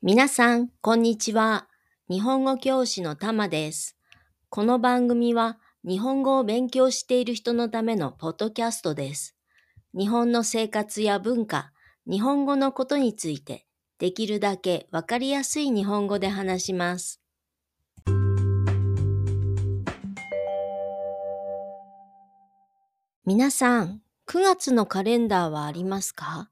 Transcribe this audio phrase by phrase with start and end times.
[0.00, 1.66] 皆さん、こんにちは。
[2.08, 3.96] 日本語教師のたまです。
[4.48, 9.34] この番組は日本語を勉強している人のためのポッドキャストです。
[9.94, 11.72] 日本の生活や文化、
[12.08, 13.66] 日本語のことについて、
[13.98, 17.20] できるだけわかりやすい日本語で話します。
[23.26, 26.50] 皆さん、9月のカレンダーはありますか？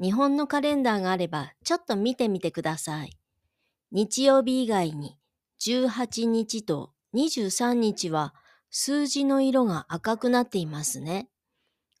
[0.00, 3.16] 日本のカレンダーがあればちょっと見てみてください。
[3.92, 5.18] 日曜日以外に
[5.60, 8.34] 18日と23日は
[8.70, 11.28] 数字の色が赤くなっていますね。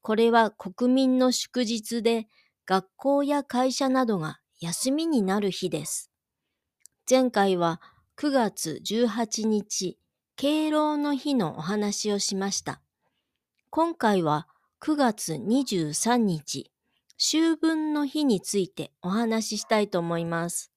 [0.02, 2.28] これは国民の祝日で
[2.66, 6.10] 学校や会社などが休みになる日です。
[7.08, 7.80] 前回は
[8.18, 9.98] 9月18日、
[10.36, 12.80] 敬老の日のお話をしました。
[13.70, 14.48] 今回は
[14.80, 16.70] 9月23日、
[17.18, 20.70] 秋分の日についてお話ししたいと思います。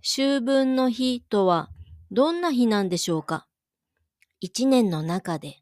[0.00, 1.68] 秋分の日とは
[2.10, 3.46] どんな日なんでしょうか？
[4.40, 5.58] 一年の中で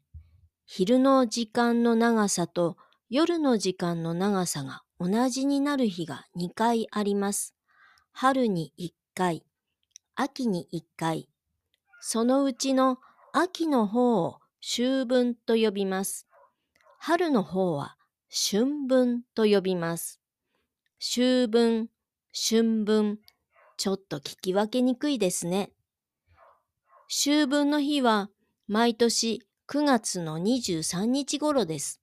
[0.65, 2.77] 昼の時間の長さと
[3.09, 7.53] 夜の時間の長さが同じになる日が2回あります。
[8.13, 9.43] 春に1回、
[10.15, 11.27] 秋に1回。
[11.99, 12.99] そのうちの
[13.33, 16.27] 秋の方を秋分と呼びます。
[16.99, 17.97] 春の方は
[18.35, 20.19] 春分と呼びます。
[20.99, 21.89] 秋分、
[22.33, 23.19] 春分、
[23.77, 25.69] ちょっと聞き分けにくいですね。
[27.07, 28.31] 秋分の日は
[28.67, 32.01] 毎年9月の23日頃です。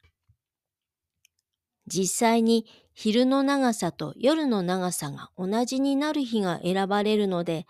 [1.89, 2.64] 実際に
[2.95, 7.67] 昼の長さと夜の長さが同じになる日が選ばれるので、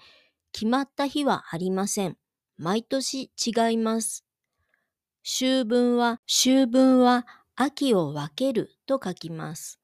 [0.53, 2.19] 決まった日はありません。
[2.59, 4.27] 毎年違います。
[5.25, 7.27] 秋分は、秋分は
[7.63, 9.79] 秋を分けると書きます。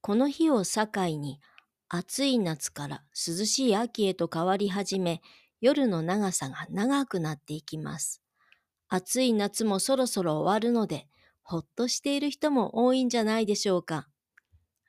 [0.00, 1.38] この日を境に
[1.88, 5.22] 暑い夏から涼しい秋へと変わり始め、
[5.60, 8.20] 夜の長さが長くなっていきます。
[8.88, 11.06] 暑い夏もそろそろ終わるので、
[11.44, 14.08] ほっとしている人も多いんじゃないでしょうか。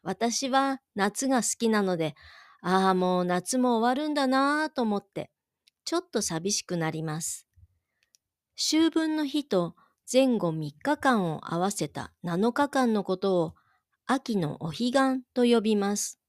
[0.02, 2.16] 私は夏が好きなので、
[2.64, 5.30] ああ、もう夏も終わるんだなぁと思って、
[5.86, 7.48] ちょっと寂しくなります。
[8.58, 9.76] 秋分の日と
[10.12, 13.54] 前後3日間を合わせた7日間のことを
[14.06, 16.20] 秋のお彼岸と呼びます。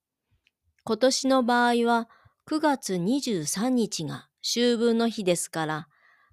[0.85, 2.09] 今年の場合は
[2.47, 5.89] 9月23日が秋分の日ですから、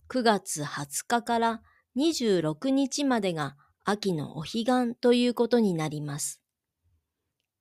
[0.10, 1.62] 9月20日から
[1.98, 6.42] 26日までが秋のお彼岸ということになります。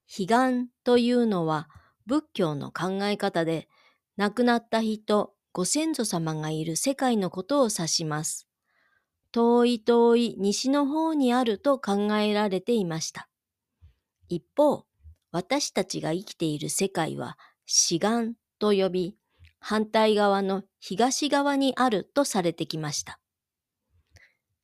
[0.08, 1.68] 彼岸というのは
[2.06, 3.68] 仏教の考え方で
[4.16, 8.49] 亡くなった人、ご先祖様がいる世界のことを指します。
[9.32, 13.28] 遠い遠い西の方にあると考えられていました。
[14.28, 14.84] 一方、
[15.30, 19.16] 私たちが生きている世界は死岸と呼び、
[19.60, 23.20] 反対側の東側にあるとされてきました。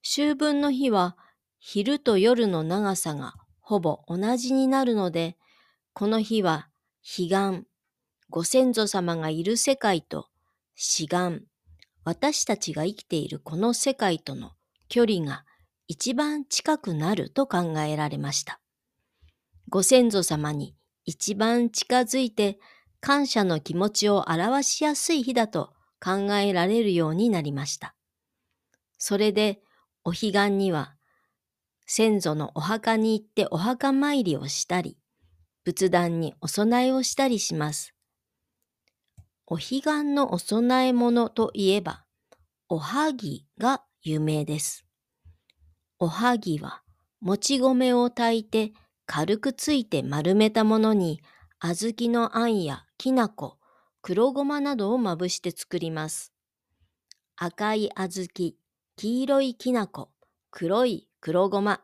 [0.02, 1.16] 秋分の日は
[1.58, 5.36] 昼と夜の長さがほぼ同じになるので、
[5.92, 6.68] この日は
[7.02, 7.66] 彼岸、
[8.30, 10.28] ご先祖様がいる世界と
[10.74, 11.42] 死岸、
[12.06, 14.52] 私たちが生きているこの世界との
[14.88, 15.44] 距離が
[15.88, 18.60] 一番近くなると考えられました。
[19.68, 22.60] ご先祖様に一番近づいて
[23.00, 27.96] 感謝の気持ちを表しやすい日だと考えられるようになりました。
[28.98, 29.58] それで
[30.04, 30.94] お彼岸には
[31.86, 34.96] 先祖のお墓に行ってお墓参りをしたり、
[35.64, 37.95] 仏壇にお供えをしたりします。
[39.48, 42.04] お彼岸のお供え物といえば、
[42.68, 44.84] おはぎが有名です。
[46.00, 46.82] おはぎは、
[47.20, 48.72] もち米を炊いて
[49.06, 51.20] 軽くついて丸めたものに、
[51.60, 53.56] 小豆のあんやきな粉、
[54.02, 56.32] 黒ごまなどをまぶして作ります。
[57.36, 58.54] 赤い小豆、
[58.96, 60.10] 黄色いきな粉、
[60.50, 61.82] 黒い黒ごま、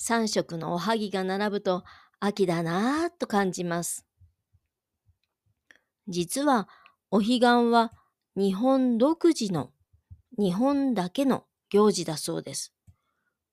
[0.00, 1.84] 3色のおはぎが並ぶと
[2.18, 4.06] 秋だなぁと感じます。
[6.08, 6.68] 実は
[7.12, 7.92] お彼岸は
[8.36, 9.72] 日本独自の
[10.38, 12.72] 日本だけの行事だそうです。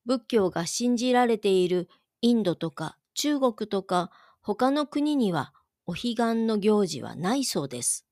[0.06, 1.90] 仏教が信じられている
[2.22, 4.12] インドとか中国とか
[4.42, 5.54] 他の国には
[5.88, 8.06] お彼岸の行事はないそうです。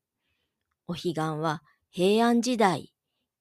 [0.88, 2.92] お彼岸は平安時代、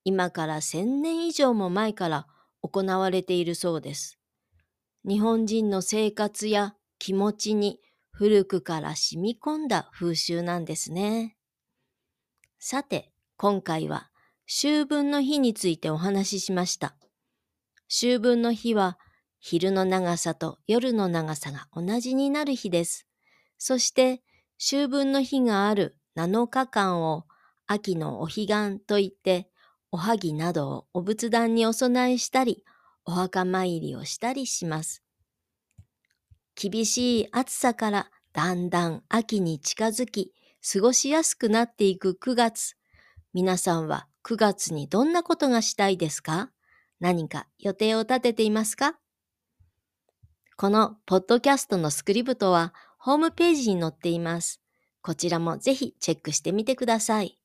[0.04, 2.26] 今から千年以上も前から
[2.60, 4.18] 行われているそうです。
[5.08, 7.80] 日本人の生活や気持ちに
[8.10, 11.36] 古くから染み込んだ風習なんですね。
[12.66, 14.08] さて、今回は
[14.48, 16.96] 秋分の日についてお話ししました。
[17.90, 18.98] 秋分の日は
[19.38, 23.06] 昼の長さと夜の長さが同じになる日です。
[23.58, 24.22] そして
[24.58, 27.26] 秋分の日がある7日間を
[27.66, 29.50] 秋のお彼岸といって、
[29.92, 32.64] おはぎなどをお仏壇にお供えしたり、
[33.04, 35.02] お墓参りをしたりします。
[36.54, 40.32] 厳しい暑さからだんだん秋に近づき、
[40.66, 42.76] 過ごしやすくなっていく9月。
[43.34, 46.52] 皆さんは9月にどんなことがしたいですか？
[47.00, 48.94] 何か予定を立てていますか？
[50.56, 54.62] このポッドキャストのスクリプトはホームページに載っています。
[55.02, 57.38] こちらもぜひチェックしてみてください。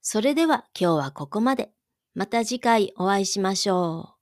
[0.00, 1.72] それでは今日はここまで。
[2.14, 4.15] また次回お会いしましょう。